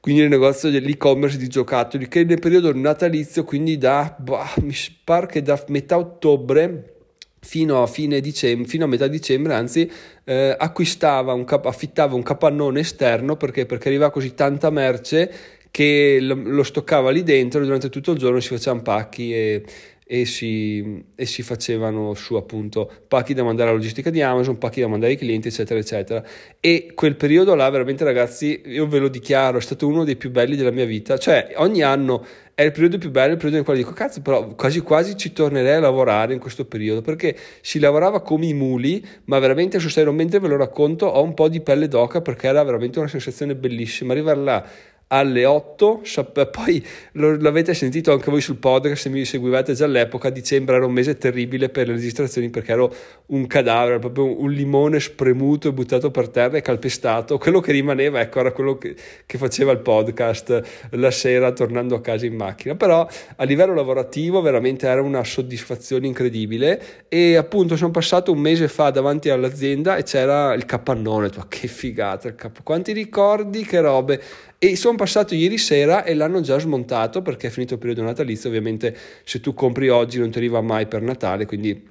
quindi 0.00 0.22
nel 0.22 0.30
negozio 0.30 0.70
dell'e-commerce 0.70 1.36
di 1.36 1.48
giocattoli 1.48 2.08
che 2.08 2.24
nel 2.24 2.40
periodo 2.40 2.74
natalizio 2.74 3.44
quindi 3.44 3.76
da 3.76 4.16
bah, 4.18 4.54
mi 4.62 4.74
pare 5.04 5.26
che 5.26 5.42
da 5.42 5.62
metà 5.68 5.98
ottobre 5.98 6.99
fino 7.40 7.82
a, 7.82 7.86
dicembre, 8.20 8.68
fino 8.68 8.84
a 8.84 8.86
metà 8.86 9.06
dicembre, 9.06 9.54
anzi, 9.54 9.90
eh, 10.24 10.54
acquistava 10.58 11.32
un 11.32 11.44
cap- 11.44 11.66
affittava 11.66 12.14
un 12.14 12.22
capannone 12.22 12.80
esterno 12.80 13.36
perché, 13.36 13.66
perché 13.66 13.88
arrivava 13.88 14.12
così 14.12 14.34
tanta 14.34 14.70
merce 14.70 15.32
che 15.70 16.18
lo, 16.20 16.34
lo, 16.34 16.62
stoccava 16.62 17.10
lì 17.10 17.22
dentro 17.22 17.60
e 17.60 17.64
durante 17.64 17.88
tutto 17.88 18.12
il 18.12 18.18
giorno 18.18 18.40
si 18.40 18.48
facevano 18.48 18.82
pacchi 18.82 19.32
e, 19.32 19.64
e, 20.12 20.24
si, 20.24 21.04
e 21.14 21.24
si 21.24 21.42
facevano 21.42 22.14
su 22.14 22.34
appunto 22.34 22.90
pacchi 23.06 23.32
da 23.32 23.44
mandare 23.44 23.68
alla 23.68 23.78
logistica 23.78 24.10
di 24.10 24.20
Amazon, 24.20 24.58
pacchi 24.58 24.80
da 24.80 24.88
mandare 24.88 25.12
ai 25.12 25.18
clienti, 25.18 25.46
eccetera, 25.46 25.78
eccetera. 25.78 26.20
E 26.58 26.90
quel 26.96 27.14
periodo 27.14 27.54
là, 27.54 27.70
veramente, 27.70 28.02
ragazzi, 28.02 28.60
io 28.64 28.88
ve 28.88 28.98
lo 28.98 29.06
dichiaro, 29.06 29.58
è 29.58 29.60
stato 29.60 29.86
uno 29.86 30.02
dei 30.02 30.16
più 30.16 30.32
belli 30.32 30.56
della 30.56 30.72
mia 30.72 30.84
vita. 30.84 31.16
Cioè, 31.16 31.52
ogni 31.58 31.82
anno 31.82 32.26
è 32.54 32.62
il 32.62 32.72
periodo 32.72 32.98
più 32.98 33.12
bello, 33.12 33.30
il 33.30 33.36
periodo 33.36 33.58
in 33.58 33.64
cui 33.64 33.76
dico 33.76 33.92
cazzo 33.92 34.20
però 34.20 34.48
quasi 34.56 34.80
quasi 34.80 35.16
ci 35.16 35.32
tornerei 35.32 35.76
a 35.76 35.80
lavorare 35.80 36.34
in 36.34 36.40
questo 36.40 36.66
periodo 36.66 37.00
perché 37.00 37.34
si 37.62 37.78
lavorava 37.78 38.20
come 38.20 38.48
i 38.48 38.52
muli 38.52 39.02
ma 39.26 39.38
veramente 39.38 39.78
sul 39.78 39.90
serio 39.90 40.12
mentre 40.12 40.40
ve 40.40 40.48
lo 40.48 40.58
racconto 40.58 41.06
ho 41.06 41.22
un 41.22 41.32
po' 41.32 41.48
di 41.48 41.62
pelle 41.62 41.88
d'oca 41.88 42.20
perché 42.20 42.48
era 42.48 42.62
veramente 42.62 42.98
una 42.98 43.08
sensazione 43.08 43.54
bellissima 43.54 44.12
arrivare 44.12 44.40
là 44.40 44.68
alle 45.12 45.44
8, 45.44 46.02
poi 46.50 46.84
l'avete 47.12 47.74
sentito 47.74 48.12
anche 48.12 48.30
voi 48.30 48.40
sul 48.40 48.56
podcast 48.56 49.02
se 49.02 49.08
mi 49.08 49.24
seguivate 49.24 49.74
già 49.74 49.84
all'epoca, 49.84 50.30
dicembre 50.30 50.76
era 50.76 50.86
un 50.86 50.92
mese 50.92 51.16
terribile 51.18 51.68
per 51.68 51.88
le 51.88 51.94
registrazioni 51.94 52.48
perché 52.50 52.72
ero 52.72 52.94
un 53.26 53.46
cadavere, 53.46 53.98
proprio 53.98 54.40
un 54.40 54.50
limone 54.50 55.00
spremuto 55.00 55.68
e 55.68 55.72
buttato 55.72 56.10
per 56.10 56.28
terra 56.28 56.56
e 56.56 56.62
calpestato, 56.62 57.38
quello 57.38 57.60
che 57.60 57.72
rimaneva 57.72 58.20
ecco 58.20 58.40
era 58.40 58.52
quello 58.52 58.78
che, 58.78 58.94
che 59.26 59.38
faceva 59.38 59.72
il 59.72 59.78
podcast 59.78 60.88
la 60.90 61.10
sera 61.10 61.52
tornando 61.52 61.94
a 61.94 62.00
casa 62.00 62.26
in 62.26 62.34
macchina, 62.34 62.74
però 62.74 63.06
a 63.36 63.44
livello 63.44 63.74
lavorativo 63.74 64.40
veramente 64.40 64.86
era 64.86 65.02
una 65.02 65.24
soddisfazione 65.24 66.06
incredibile. 66.06 66.82
E 67.08 67.36
appunto 67.36 67.76
sono 67.76 67.90
passato 67.90 68.32
un 68.32 68.38
mese 68.38 68.68
fa 68.68 68.90
davanti 68.90 69.30
all'azienda 69.30 69.96
e 69.96 70.02
c'era 70.02 70.54
il 70.54 70.64
capannone, 70.64 71.30
che 71.48 71.66
figata 71.66 72.28
il 72.28 72.34
capo, 72.34 72.60
quanti 72.62 72.92
ricordi, 72.92 73.64
che 73.64 73.80
robe 73.80 74.20
e 74.62 74.76
sono 74.76 74.94
passato 74.94 75.34
ieri 75.34 75.56
sera 75.56 76.04
e 76.04 76.12
l'hanno 76.12 76.42
già 76.42 76.58
smontato 76.58 77.22
perché 77.22 77.46
è 77.46 77.50
finito 77.50 77.72
il 77.72 77.78
periodo 77.78 78.02
natalizio. 78.02 78.50
Ovviamente, 78.50 78.94
se 79.24 79.40
tu 79.40 79.54
compri 79.54 79.88
oggi 79.88 80.18
non 80.18 80.30
ti 80.30 80.36
arriva 80.36 80.60
mai 80.60 80.86
per 80.86 81.00
Natale, 81.00 81.46
quindi 81.46 81.82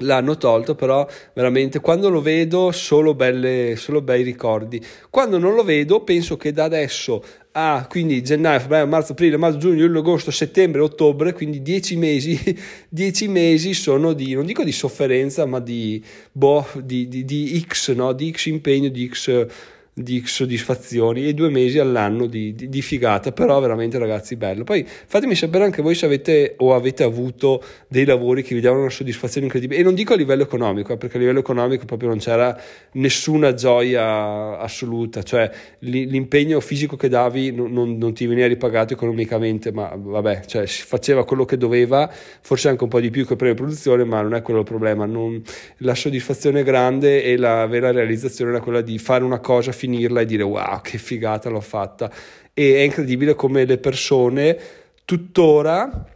l'hanno 0.00 0.36
tolto, 0.36 0.74
però 0.74 1.08
veramente 1.32 1.80
quando 1.80 2.10
lo 2.10 2.20
vedo 2.20 2.72
solo, 2.72 3.14
belle, 3.14 3.74
solo 3.76 4.02
bei 4.02 4.22
ricordi. 4.22 4.84
Quando 5.08 5.38
non 5.38 5.54
lo 5.54 5.64
vedo 5.64 6.04
penso 6.04 6.36
che 6.36 6.52
da 6.52 6.64
adesso 6.64 7.24
a 7.52 7.86
quindi 7.88 8.22
gennaio, 8.22 8.60
febbraio, 8.60 8.86
marzo, 8.86 9.12
aprile, 9.12 9.38
maggio, 9.38 9.56
giugno, 9.56 9.86
luglio, 9.86 10.00
agosto, 10.00 10.30
settembre, 10.30 10.82
ottobre, 10.82 11.32
quindi 11.32 11.62
dieci 11.62 11.96
mesi, 11.96 12.38
dieci 12.86 13.28
mesi 13.28 13.72
sono 13.72 14.12
di, 14.12 14.34
non 14.34 14.44
dico 14.44 14.62
di 14.62 14.72
sofferenza, 14.72 15.46
ma 15.46 15.58
di, 15.58 16.04
boh, 16.32 16.66
di, 16.82 17.08
di, 17.08 17.24
di 17.24 17.64
X, 17.66 17.94
no? 17.94 18.12
di 18.12 18.30
X 18.30 18.44
impegno, 18.44 18.90
di 18.90 19.08
X 19.08 19.46
di 20.02 20.22
soddisfazioni 20.24 21.26
e 21.26 21.34
due 21.34 21.50
mesi 21.50 21.78
all'anno 21.78 22.26
di, 22.26 22.54
di, 22.54 22.68
di, 22.68 22.82
figata, 22.82 23.32
però 23.32 23.60
veramente 23.60 23.98
ragazzi 23.98 24.36
bello. 24.36 24.64
Poi 24.64 24.86
fatemi 24.86 25.34
sapere 25.34 25.64
anche 25.64 25.82
voi 25.82 25.94
se 25.94 26.06
avete 26.06 26.54
o 26.58 26.74
avete 26.74 27.02
avuto 27.02 27.62
dei 27.88 28.04
lavori 28.04 28.42
che 28.42 28.54
vi 28.54 28.60
davano 28.60 28.82
una 28.82 28.90
soddisfazione 28.90 29.46
incredibile. 29.46 29.80
E 29.80 29.82
non 29.82 29.94
dico 29.94 30.12
a 30.12 30.16
livello 30.16 30.42
economico, 30.42 30.92
eh, 30.92 30.96
perché 30.96 31.16
a 31.16 31.20
livello 31.20 31.40
economico 31.40 31.84
proprio 31.84 32.08
non 32.08 32.18
c'era 32.18 32.58
nessuna 32.92 33.54
gioia 33.54 34.58
assoluta, 34.58 35.22
cioè 35.22 35.50
l'impegno 35.80 36.60
fisico 36.60 36.96
che 36.96 37.08
davi 37.08 37.52
non, 37.52 37.72
non, 37.72 37.96
non 37.96 38.12
ti 38.12 38.26
veniva 38.26 38.46
ripagato 38.46 38.94
economicamente, 38.94 39.72
ma 39.72 39.92
vabbè, 39.96 40.42
cioè 40.46 40.66
si 40.66 40.82
faceva 40.82 41.24
quello 41.24 41.44
che 41.44 41.56
doveva, 41.56 42.10
forse 42.40 42.68
anche 42.68 42.84
un 42.84 42.90
po' 42.90 43.00
di 43.00 43.10
più 43.10 43.26
che 43.26 43.36
prima 43.36 43.54
produzione, 43.54 44.04
ma 44.04 44.20
non 44.22 44.34
è 44.34 44.42
quello 44.42 44.60
il 44.60 44.66
problema, 44.66 45.06
non, 45.06 45.42
la 45.78 45.94
soddisfazione 45.94 46.62
grande 46.62 47.22
e 47.22 47.36
la 47.36 47.66
vera 47.66 47.90
realizzazione 47.90 48.50
era 48.50 48.60
quella 48.60 48.80
di 48.80 48.98
fare 48.98 49.24
una 49.24 49.38
cosa 49.38 49.72
finirla 49.90 50.20
e 50.20 50.24
dire 50.24 50.44
wow 50.44 50.80
che 50.80 50.98
figata 50.98 51.50
l'ho 51.50 51.60
fatta 51.60 52.10
e 52.54 52.76
è 52.76 52.80
incredibile 52.80 53.34
come 53.34 53.64
le 53.64 53.78
persone 53.78 54.58
tuttora 55.04 56.06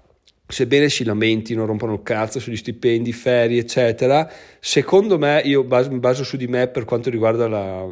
sebbene 0.46 0.90
si 0.90 1.04
lamentino, 1.04 1.64
rompano 1.64 1.94
il 1.94 2.02
cazzo 2.02 2.38
sugli 2.38 2.56
stipendi, 2.56 3.12
ferie, 3.12 3.60
eccetera, 3.60 4.30
secondo 4.60 5.18
me, 5.18 5.40
io 5.44 5.64
baso, 5.64 5.88
baso 5.90 6.22
su 6.22 6.36
di 6.36 6.46
me 6.46 6.68
per 6.68 6.84
quanto 6.84 7.08
riguarda 7.08 7.48
la, 7.48 7.86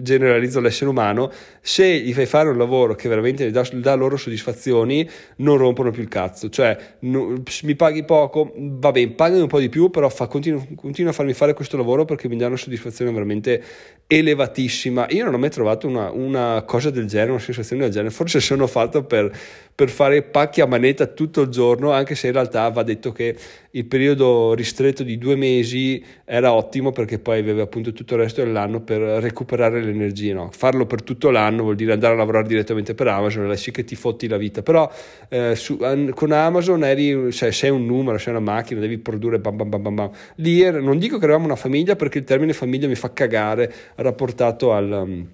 generalizzo 0.00 0.60
l'essere 0.60 0.88
umano, 0.88 1.30
se 1.60 1.98
gli 2.00 2.12
fai 2.14 2.24
fare 2.24 2.48
un 2.48 2.56
lavoro 2.56 2.94
che 2.94 3.08
veramente 3.08 3.50
dà, 3.50 3.68
dà 3.72 3.94
loro 3.94 4.16
soddisfazioni, 4.16 5.08
non 5.36 5.58
rompono 5.58 5.90
più 5.90 6.02
il 6.02 6.08
cazzo, 6.08 6.48
cioè 6.48 6.76
no, 7.00 7.42
mi 7.64 7.74
paghi 7.76 8.04
poco, 8.04 8.52
va 8.56 8.90
bene, 8.92 9.10
pagami 9.10 9.42
un 9.42 9.48
po' 9.48 9.60
di 9.60 9.68
più, 9.68 9.90
però 9.90 10.08
fa, 10.08 10.26
continua, 10.26 10.64
continua 10.74 11.10
a 11.10 11.14
farmi 11.14 11.34
fare 11.34 11.52
questo 11.52 11.76
lavoro 11.76 12.06
perché 12.06 12.28
mi 12.28 12.36
dà 12.36 12.46
una 12.46 12.56
soddisfazione 12.56 13.12
veramente 13.12 13.62
elevatissima. 14.06 15.06
Io 15.10 15.24
non 15.24 15.34
ho 15.34 15.38
mai 15.38 15.50
trovato 15.50 15.86
una, 15.86 16.10
una 16.10 16.62
cosa 16.66 16.90
del 16.90 17.06
genere, 17.06 17.32
una 17.32 17.40
sensazione 17.40 17.82
del 17.82 17.92
genere, 17.92 18.10
forse 18.10 18.40
sono 18.40 18.66
fatto 18.66 19.04
per, 19.04 19.30
per 19.74 19.88
fare 19.88 20.22
pacchi 20.22 20.60
a 20.60 20.66
manetta 20.66 21.06
tutto 21.06 21.42
il 21.42 21.48
giorno, 21.48 21.89
anche 21.90 22.14
se 22.14 22.28
in 22.28 22.32
realtà 22.32 22.68
va 22.68 22.82
detto 22.82 23.12
che 23.12 23.36
il 23.72 23.84
periodo 23.86 24.54
ristretto 24.54 25.02
di 25.02 25.16
due 25.18 25.36
mesi 25.36 26.02
era 26.24 26.52
ottimo 26.52 26.92
perché 26.92 27.18
poi 27.18 27.38
avevi 27.38 27.60
appunto 27.60 27.92
tutto 27.92 28.14
il 28.14 28.20
resto 28.20 28.42
dell'anno 28.42 28.80
per 28.80 29.00
recuperare 29.00 29.82
le 29.82 29.90
energie. 29.90 30.32
No? 30.32 30.50
Farlo 30.52 30.86
per 30.86 31.02
tutto 31.02 31.30
l'anno 31.30 31.62
vuol 31.62 31.76
dire 31.76 31.92
andare 31.92 32.14
a 32.14 32.16
lavorare 32.16 32.48
direttamente 32.48 32.94
per 32.94 33.08
Amazon, 33.08 33.56
sì 33.56 33.70
che 33.70 33.84
ti 33.84 33.94
fotti 33.94 34.28
la 34.28 34.36
vita, 34.36 34.62
però 34.62 34.90
eh, 35.28 35.54
su, 35.54 35.78
con 36.14 36.32
Amazon 36.32 36.84
eri, 36.84 37.30
cioè, 37.32 37.50
sei 37.50 37.70
un 37.70 37.86
numero, 37.86 38.18
sei 38.18 38.32
una 38.32 38.42
macchina, 38.42 38.80
devi 38.80 38.98
produrre 38.98 39.38
bam 39.38 39.56
bam 39.56 39.68
bam 39.68 39.82
bam. 39.82 39.94
bam. 39.94 40.10
Lì 40.36 40.62
era, 40.62 40.80
non 40.80 40.98
dico 40.98 41.18
che 41.18 41.24
eravamo 41.24 41.46
una 41.46 41.56
famiglia 41.56 41.96
perché 41.96 42.18
il 42.18 42.24
termine 42.24 42.52
famiglia 42.52 42.88
mi 42.88 42.94
fa 42.94 43.12
cagare 43.12 43.72
rapportato 43.96 44.72
al... 44.72 44.90
Um, 44.90 45.28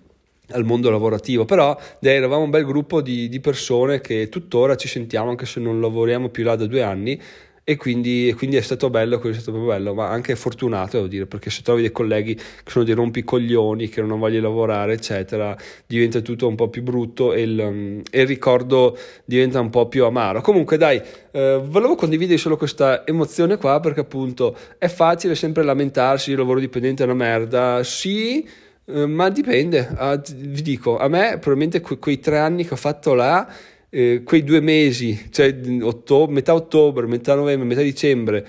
al 0.50 0.64
mondo 0.64 0.90
lavorativo, 0.90 1.44
però 1.44 1.76
dai, 1.98 2.16
eravamo 2.16 2.44
un 2.44 2.50
bel 2.50 2.64
gruppo 2.64 3.00
di, 3.00 3.28
di, 3.28 3.40
persone 3.40 4.00
che 4.00 4.28
tuttora 4.28 4.76
ci 4.76 4.88
sentiamo 4.88 5.30
anche 5.30 5.46
se 5.46 5.60
non 5.60 5.80
lavoriamo 5.80 6.28
più 6.28 6.44
là 6.44 6.54
da 6.56 6.66
due 6.66 6.82
anni 6.82 7.20
e 7.68 7.74
quindi, 7.74 8.28
e 8.28 8.34
quindi 8.34 8.54
è 8.54 8.60
stato 8.60 8.90
bello, 8.90 9.20
è 9.20 9.32
stato 9.32 9.50
proprio 9.50 9.72
bello, 9.72 9.92
ma 9.92 10.08
anche 10.08 10.36
fortunato 10.36 10.98
devo 10.98 11.08
dire, 11.08 11.26
perché 11.26 11.50
se 11.50 11.62
trovi 11.62 11.80
dei 11.80 11.90
colleghi 11.90 12.36
che 12.36 12.42
sono 12.64 12.84
dei 12.84 12.94
rompicoglioni, 12.94 13.88
che 13.88 14.02
non 14.02 14.24
di 14.30 14.38
lavorare, 14.38 14.92
eccetera, 14.92 15.56
diventa 15.84 16.20
tutto 16.20 16.46
un 16.46 16.54
po' 16.54 16.68
più 16.68 16.84
brutto 16.84 17.32
e 17.32 17.42
il, 17.42 17.58
um, 17.58 18.02
e 18.08 18.20
il 18.20 18.26
ricordo 18.28 18.96
diventa 19.24 19.58
un 19.58 19.70
po' 19.70 19.88
più 19.88 20.04
amaro. 20.04 20.42
Comunque 20.42 20.76
dai, 20.76 21.02
eh, 21.32 21.60
volevo 21.60 21.96
condividere 21.96 22.38
solo 22.38 22.56
questa 22.56 23.04
emozione 23.04 23.56
qua 23.56 23.80
perché 23.80 23.98
appunto 23.98 24.56
è 24.78 24.86
facile 24.86 25.34
sempre 25.34 25.64
lamentarsi, 25.64 26.30
il 26.30 26.36
lavoro 26.36 26.60
dipendente 26.60 27.02
è 27.02 27.06
una 27.06 27.16
merda, 27.16 27.82
sì 27.82 28.48
eh, 28.87 29.07
ma 29.07 29.28
dipende, 29.31 29.88
ah, 29.97 30.21
vi 30.35 30.62
dico, 30.62 30.99
a 30.99 31.09
me 31.09 31.38
probabilmente 31.38 31.81
que- 31.81 31.99
quei 31.99 32.19
tre 32.21 32.38
anni 32.38 32.64
che 32.64 32.75
ho 32.75 32.76
fatto 32.76 33.14
là, 33.14 33.49
eh, 33.90 34.23
quei 34.25 34.45
due 34.45 34.61
mesi, 34.61 35.28
cioè 35.31 35.55
ottobre, 35.81 36.35
metà 36.35 36.55
ottobre, 36.55 37.07
metà 37.07 37.35
novembre, 37.35 37.66
metà 37.66 37.83
dicembre, 37.83 38.47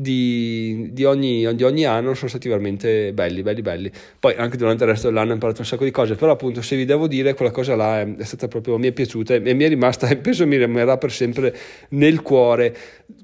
di, 0.00 0.90
di, 0.92 1.04
ogni, 1.04 1.52
di, 1.56 1.64
ogni, 1.64 1.84
anno 1.84 2.14
sono 2.14 2.28
stati 2.28 2.48
veramente 2.48 3.12
belli, 3.12 3.42
belli, 3.42 3.62
belli. 3.62 3.90
Poi 4.20 4.32
anche 4.36 4.56
durante 4.56 4.84
il 4.84 4.90
resto 4.90 5.08
dell'anno 5.08 5.30
ho 5.30 5.34
imparato 5.34 5.62
un 5.62 5.66
sacco 5.66 5.82
di 5.82 5.90
cose, 5.90 6.14
però 6.14 6.30
appunto 6.30 6.62
se 6.62 6.76
vi 6.76 6.84
devo 6.84 7.08
dire 7.08 7.34
quella 7.34 7.50
cosa 7.50 7.74
là 7.74 8.00
è, 8.00 8.16
è 8.16 8.22
stata 8.22 8.46
proprio, 8.46 8.78
mi 8.78 8.86
è 8.86 8.92
piaciuta 8.92 9.34
e, 9.34 9.40
mi 9.40 9.64
è 9.64 9.68
rimasta 9.68 10.06
e 10.08 10.16
penso 10.18 10.46
mi 10.46 10.56
rimarrà 10.56 10.98
per 10.98 11.10
sempre 11.10 11.52
nel 11.90 12.22
cuore. 12.22 12.76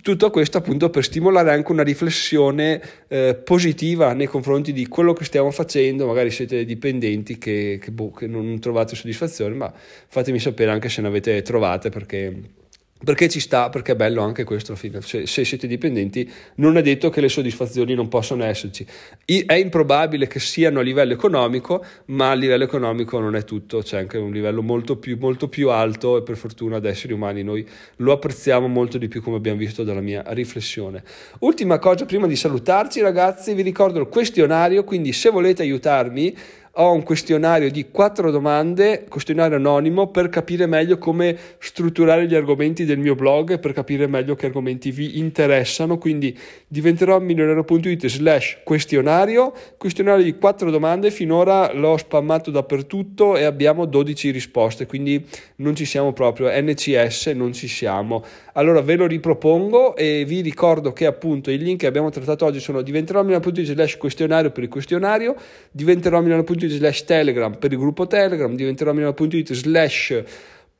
Tutto 0.02 0.30
questo 0.30 0.58
appunto 0.58 0.90
per 0.90 1.04
stimolare 1.04 1.52
anche 1.52 1.70
una 1.70 1.84
riflessione 1.84 2.82
eh, 3.06 3.36
positiva 3.36 4.12
nei 4.12 4.26
confronti 4.26 4.72
di 4.72 4.88
quello 4.88 5.12
che 5.12 5.24
stiamo 5.24 5.52
facendo, 5.52 6.08
magari 6.08 6.30
siete 6.30 6.64
dipendenti 6.64 7.38
che, 7.38 7.78
che, 7.80 7.92
boh, 7.92 8.10
che 8.10 8.26
non 8.26 8.58
trovate 8.58 8.96
soddisfazione, 8.96 9.54
ma 9.54 9.72
fatemi 10.08 10.40
sapere 10.40 10.72
anche 10.72 10.88
se 10.88 11.02
ne 11.02 11.06
avete 11.06 11.40
trovate 11.42 11.90
perché 11.90 12.62
perché 13.04 13.28
ci 13.28 13.40
sta, 13.40 13.68
perché 13.68 13.92
è 13.92 13.96
bello 13.96 14.22
anche 14.22 14.44
questo, 14.44 14.74
se, 14.74 15.26
se, 15.26 15.44
siete 15.44 15.66
dipendenti 15.66 16.30
non 16.56 16.76
è 16.76 16.82
detto 16.82 17.10
che 17.10 17.20
le 17.20 17.28
soddisfazioni 17.28 17.94
non 17.94 18.08
possano 18.08 18.44
esserci, 18.44 18.86
è 19.24 19.54
improbabile 19.54 20.26
che 20.26 20.40
siano 20.40 20.80
a 20.80 20.82
livello 20.82 21.12
economico, 21.12 21.84
ma 22.06 22.30
a 22.30 22.34
livello 22.34 22.64
economico 22.64 23.18
non 23.20 23.36
è 23.36 23.44
tutto, 23.44 23.82
c'è 23.82 23.98
anche 23.98 24.18
un 24.18 24.32
livello 24.32 24.62
molto 24.62 24.96
più, 24.96 25.16
molto 25.20 25.48
più 25.48 25.70
alto 25.70 26.18
e 26.18 26.22
per 26.22 26.36
fortuna 26.36 26.76
ad 26.76 26.84
esseri 26.84 27.12
umani 27.12 27.42
noi 27.42 27.66
lo 27.96 28.12
apprezziamo 28.12 28.66
molto 28.66 28.98
di 28.98 29.08
più 29.08 29.22
come 29.22 29.36
abbiamo 29.36 29.58
visto 29.58 29.84
dalla 29.84 30.00
mia 30.00 30.22
riflessione. 30.28 31.02
Ultima 31.40 31.78
cosa, 31.78 32.04
prima 32.06 32.26
di 32.26 32.36
salutarci 32.36 33.00
ragazzi, 33.00 33.54
vi 33.54 33.62
ricordo 33.62 34.00
il 34.00 34.08
questionario, 34.08 34.84
quindi 34.84 35.12
se 35.12 35.30
volete 35.30 35.62
aiutarmi 35.62 36.34
ho 36.76 36.92
un 36.92 37.04
questionario 37.04 37.70
di 37.70 37.90
quattro 37.90 38.30
domande, 38.30 39.04
questionario 39.08 39.56
anonimo, 39.56 40.08
per 40.08 40.28
capire 40.28 40.66
meglio 40.66 40.98
come 40.98 41.36
strutturare 41.58 42.26
gli 42.26 42.34
argomenti 42.34 42.84
del 42.84 42.98
mio 42.98 43.14
blog, 43.14 43.60
per 43.60 43.72
capire 43.72 44.08
meglio 44.08 44.34
che 44.34 44.46
argomenti 44.46 44.90
vi 44.90 45.18
interessano, 45.18 45.98
quindi 45.98 46.36
diventerò 46.66 47.20
milionario.it 47.20 48.06
slash 48.08 48.58
questionario, 48.64 49.52
questionario 49.76 50.24
di 50.24 50.36
quattro 50.36 50.70
domande, 50.70 51.12
finora 51.12 51.72
l'ho 51.72 51.96
spammato 51.96 52.50
dappertutto 52.50 53.36
e 53.36 53.44
abbiamo 53.44 53.84
12 53.84 54.30
risposte, 54.30 54.86
quindi 54.86 55.24
non 55.56 55.76
ci 55.76 55.84
siamo 55.84 56.12
proprio, 56.12 56.50
NCS 56.50 57.26
non 57.28 57.52
ci 57.52 57.68
siamo. 57.68 58.24
Allora 58.54 58.80
ve 58.80 58.96
lo 58.96 59.06
ripropongo 59.06 59.94
e 59.94 60.24
vi 60.26 60.40
ricordo 60.40 60.92
che 60.92 61.06
appunto 61.06 61.50
i 61.50 61.58
link 61.58 61.80
che 61.80 61.86
abbiamo 61.86 62.10
trattato 62.10 62.44
oggi 62.44 62.60
sono 62.60 62.82
diventerò 62.82 63.22
milionario.it 63.22 63.64
slash 63.64 63.96
questionario 63.96 64.50
per 64.50 64.64
il 64.64 64.68
questionario, 64.68 65.36
diventerò 65.70 66.20
milionario.it 66.20 66.62
milano.it 66.64 66.76
slash 66.76 67.04
telegram 67.04 67.58
per 67.58 67.72
il 67.72 67.78
gruppo 67.78 68.06
telegram, 68.06 68.54
diventerò 68.54 68.92
milano.it 68.92 69.52
slash 69.52 70.22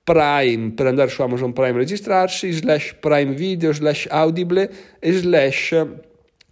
prime 0.02 0.72
per 0.72 0.86
andare 0.86 1.10
su 1.10 1.22
Amazon 1.22 1.52
Prime 1.52 1.70
e 1.70 1.78
registrarsi, 1.78 2.52
slash 2.52 2.96
prime 3.00 3.32
video, 3.32 3.72
slash 3.72 4.06
audible 4.10 4.70
e 4.98 5.12
slash 5.12 5.86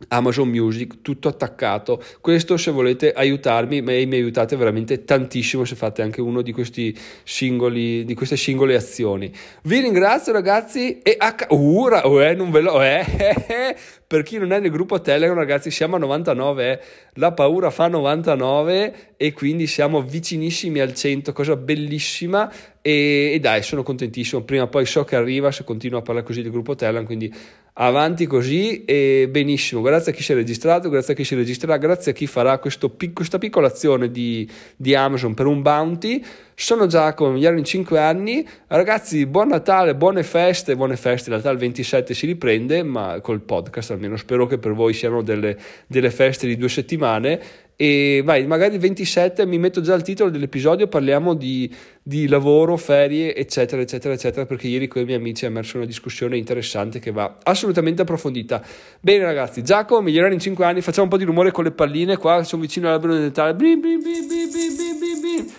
Amazon 0.09 0.49
Music, 0.49 1.03
tutto 1.03 1.29
attaccato. 1.29 2.03
Questo 2.21 2.57
se 2.57 2.71
volete 2.71 3.13
aiutarmi, 3.13 3.79
e 3.79 4.07
mi 4.07 4.15
aiutate 4.15 4.57
veramente 4.57 5.05
tantissimo 5.05 5.65
se 5.65 5.75
fate 5.75 6.03
anche 6.03 6.21
uno 6.21 6.43
di 6.43 6.53
questi 6.53 6.97
singoli, 7.25 8.05
di 8.05 8.15
queste 8.15 8.37
singole 8.37 8.75
azioni. 8.75 9.33
Vi 9.63 9.81
ringrazio 9.81 10.33
ragazzi 10.33 10.99
e 10.99 11.17
a 11.19 11.35
ura, 11.51 12.07
uh, 12.07 12.21
eh, 12.21 12.35
non 12.35 12.51
ve 12.51 12.61
lo 12.61 12.83
eh, 12.83 13.05
per 14.13 14.23
chi 14.25 14.37
non 14.37 14.53
è 14.53 14.61
nel 14.61 14.71
gruppo 14.71 15.01
Telegram 15.01 15.37
ragazzi 15.37 15.71
siamo 15.71 15.97
a 15.97 15.99
99, 15.99 16.71
eh. 16.71 16.81
la 17.15 17.33
paura 17.33 17.71
fa 17.71 17.89
99 17.89 19.15
e 19.17 19.33
quindi 19.33 19.67
siamo 19.67 20.03
vicinissimi 20.03 20.81
al 20.81 20.93
100, 20.93 21.33
cosa 21.33 21.57
bellissima 21.57 22.53
e, 22.83 23.33
e 23.33 23.41
dai 23.41 23.63
sono 23.63 23.83
contentissimo, 23.83 24.43
prima 24.43 24.65
o 24.65 24.69
poi 24.69 24.85
so 24.85 25.05
che 25.05 25.17
arriva 25.17 25.51
se 25.51 25.65
continuo 25.65 26.01
a 26.01 26.03
parlare 26.03 26.27
così 26.27 26.43
del 26.43 26.51
gruppo 26.51 26.75
Telegram, 26.75 27.07
quindi 27.07 27.33
avanti 27.75 28.27
così 28.27 28.85
e 28.85 29.29
benissimo. 29.31 29.81
Grazie 29.81 30.13
a 30.13 30.15
chi 30.15 30.23
si 30.23 30.33
è 30.33 30.35
registrato, 30.35 30.89
grazie 30.89 31.15
a 31.15 31.17
chi 31.17 31.25
si 31.25 31.35
registrerà, 31.35 31.79
grazie 31.79 32.13
a 32.13 32.15
chi 32.15 32.27
farà 32.27 32.59
questo, 32.59 32.95
questa 33.13 33.39
piccola 33.39 33.69
azione 33.69 34.11
di, 34.11 34.49
di, 34.77 34.95
Amazon 34.95 35.35
per 35.35 35.47
un 35.47 35.63
bounty. 35.63 36.23
Sono 36.55 36.87
Giacomo, 36.87 37.33
mi 37.33 37.45
in 37.45 37.65
5 37.65 37.99
anni. 37.99 38.47
Ragazzi, 38.67 39.25
buon 39.27 39.49
Natale, 39.49 39.95
buone 39.95 40.23
feste, 40.23 40.77
buone 40.77 40.97
feste. 40.97 41.31
In 41.31 41.37
realtà 41.37 41.51
il 41.51 41.59
27 41.59 42.15
si 42.15 42.27
riprende, 42.27 42.83
ma 42.83 43.21
col 43.21 43.41
podcast 43.41 43.93
almeno 43.93 44.17
spero 44.17 44.47
che 44.47 44.59
per 44.59 44.73
voi 44.73 44.93
siano 44.93 45.23
delle, 45.23 45.57
delle 45.87 46.11
feste 46.11 46.47
di 46.47 46.57
due 46.57 46.69
settimane 46.69 47.41
e 47.83 48.23
vai, 48.25 48.47
magari 48.47 48.75
il 48.75 48.81
27 48.81 49.45
mi 49.45 49.59
metto 49.59 49.81
già 49.81 49.95
il 49.95 50.03
titolo 50.03 50.31
dell'episodio, 50.31 50.87
parliamo 50.87 51.35
di, 51.35 51.69
di 52.01 52.29
lavoro, 52.29 52.77
ferie, 52.77 53.35
eccetera, 53.35 53.83
eccetera, 53.83 54.15
eccetera, 54.15 54.47
perché 54.47 54.69
ieri 54.69 54.87
con 54.87 55.03
i 55.03 55.05
miei 55.05 55.19
amici 55.19 55.47
è 55.47 55.49
emersa 55.49 55.79
una 55.79 55.87
discussione 55.87 56.37
interessante 56.37 57.01
che 57.01 57.11
va 57.11 57.39
assolutamente 57.43 58.03
approfondita. 58.03 58.65
Bene 59.01 59.25
ragazzi, 59.25 59.65
Giacomo, 59.65 60.01
migliorare 60.01 60.33
in 60.33 60.39
5 60.39 60.65
anni, 60.65 60.81
facciamo 60.81 61.07
un 61.07 61.11
po' 61.11 61.17
di 61.17 61.25
rumore 61.25 61.51
con 61.51 61.65
le 61.65 61.73
palline 61.73 62.17
qua, 62.19 62.45
sono 62.45 62.63
vicino 62.63 62.87
all'albero 62.87 63.17
di 63.17 63.23
Natale. 63.23 63.55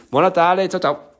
Buon 0.07 0.23
Natale, 0.23 0.69
ciao 0.69 0.79
ciao! 0.79 1.12